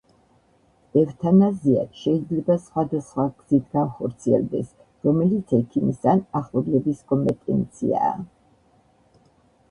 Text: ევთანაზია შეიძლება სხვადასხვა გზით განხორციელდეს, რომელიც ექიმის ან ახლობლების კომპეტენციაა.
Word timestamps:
ევთანაზია 0.99 1.81
შეიძლება 1.97 2.55
სხვადასხვა 2.63 3.25
გზით 3.41 3.67
განხორციელდეს, 3.77 4.71
რომელიც 5.07 5.53
ექიმის 5.57 6.01
ან 6.13 6.23
ახლობლების 6.39 7.03
კომპეტენციაა. 7.13 8.11